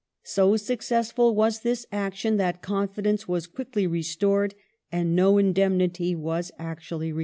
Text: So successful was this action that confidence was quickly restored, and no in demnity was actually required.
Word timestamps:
So 0.23 0.57
successful 0.57 1.35
was 1.35 1.59
this 1.59 1.85
action 1.91 2.37
that 2.37 2.63
confidence 2.63 3.27
was 3.27 3.45
quickly 3.45 3.85
restored, 3.85 4.55
and 4.91 5.15
no 5.15 5.37
in 5.37 5.53
demnity 5.53 6.15
was 6.17 6.51
actually 6.57 7.11
required. 7.11 7.19